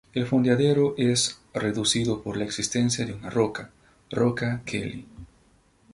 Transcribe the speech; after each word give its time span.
El 0.15 0.25
fondeadero 0.25 0.95
es 0.97 1.39
reducido 1.53 2.23
por 2.23 2.35
la 2.35 2.43
existencia 2.43 3.05
de 3.05 3.13
una 3.13 3.29
roca, 3.29 3.69
roca 4.09 4.63
Kelly. 4.65 5.05